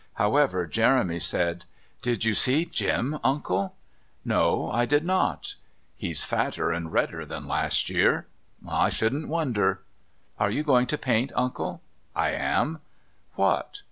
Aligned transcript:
However, 0.15 0.65
Jeremy 0.65 1.19
said: 1.19 1.65
"Did 2.01 2.25
you 2.25 2.33
see 2.33 2.65
Jim, 2.65 3.19
Uncle?" 3.23 3.75
"No, 4.25 4.71
I 4.71 4.87
did 4.87 5.05
not." 5.05 5.53
"He's 5.95 6.23
fatter 6.23 6.71
and 6.71 6.91
redder 6.91 7.23
than 7.23 7.47
last 7.47 7.87
year." 7.87 8.25
"I 8.67 8.89
shouldn't 8.89 9.27
wonder." 9.27 9.81
"Are 10.39 10.49
you 10.49 10.63
going 10.63 10.87
to 10.87 10.97
paint, 10.97 11.31
Uncle?" 11.35 11.81
"I 12.15 12.31
am." 12.31 12.79
"What?" 13.35 13.79